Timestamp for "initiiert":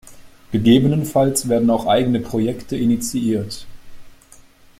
2.75-3.67